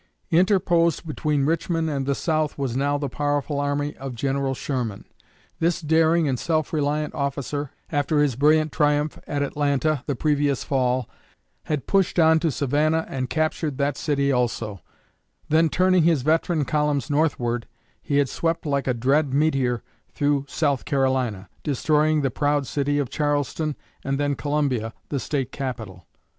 Interposed 0.31 1.05
between 1.05 1.45
Richmond 1.45 1.87
and 1.87 2.07
the 2.07 2.15
South 2.15 2.57
was 2.57 2.75
now 2.75 2.97
the 2.97 3.07
powerful 3.07 3.59
army 3.59 3.95
of 3.97 4.15
General 4.15 4.55
Sherman. 4.55 5.05
This 5.59 5.79
daring 5.79 6.27
and 6.27 6.39
self 6.39 6.73
reliant 6.73 7.13
officer, 7.13 7.69
after 7.91 8.17
his 8.19 8.35
brilliant 8.35 8.71
triumph 8.71 9.19
at 9.27 9.43
Atlanta 9.43 10.01
the 10.07 10.15
previous 10.15 10.63
fall, 10.63 11.07
had 11.65 11.85
pushed 11.85 12.17
on 12.17 12.39
to 12.39 12.49
Savannah 12.49 13.05
and 13.09 13.29
captured 13.29 13.77
that 13.77 13.95
city 13.95 14.31
also; 14.31 14.81
then 15.49 15.69
turning 15.69 16.01
his 16.01 16.23
veteran 16.23 16.65
columns 16.65 17.11
northward, 17.11 17.67
he 18.01 18.17
had 18.17 18.27
swept 18.27 18.65
like 18.65 18.87
a 18.87 18.95
dread 18.95 19.31
meteor 19.35 19.83
through 20.15 20.45
South 20.47 20.83
Carolina, 20.83 21.47
destroying 21.61 22.21
the 22.23 22.31
proud 22.31 22.65
city 22.65 22.97
of 22.97 23.11
Charleston, 23.11 23.75
and 24.03 24.19
then 24.19 24.33
Columbia, 24.33 24.95
the 25.09 25.19
State 25.19 25.51
capital. 25.51 26.07